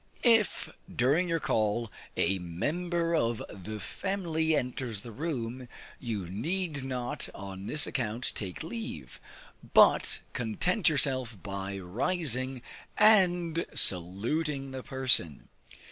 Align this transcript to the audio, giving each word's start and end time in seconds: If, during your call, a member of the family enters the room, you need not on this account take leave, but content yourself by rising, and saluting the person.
If, 0.23 0.67
during 0.91 1.29
your 1.29 1.39
call, 1.39 1.91
a 2.17 2.39
member 2.39 3.13
of 3.15 3.43
the 3.51 3.79
family 3.79 4.55
enters 4.55 5.01
the 5.01 5.11
room, 5.11 5.69
you 5.99 6.27
need 6.27 6.83
not 6.83 7.29
on 7.35 7.67
this 7.67 7.85
account 7.85 8.31
take 8.33 8.63
leave, 8.63 9.19
but 9.75 10.21
content 10.33 10.89
yourself 10.89 11.37
by 11.43 11.77
rising, 11.77 12.63
and 12.97 13.63
saluting 13.75 14.71
the 14.71 14.81
person. 14.81 15.49